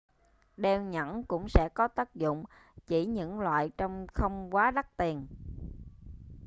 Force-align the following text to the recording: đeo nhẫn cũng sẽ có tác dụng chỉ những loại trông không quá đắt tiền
đeo 0.57 0.81
nhẫn 0.81 1.23
cũng 1.25 1.49
sẽ 1.49 1.69
có 1.73 1.87
tác 1.87 2.15
dụng 2.15 2.43
chỉ 2.87 3.05
những 3.05 3.39
loại 3.39 3.71
trông 3.77 4.07
không 4.13 4.49
quá 4.55 4.71
đắt 4.71 4.97
tiền 4.97 5.27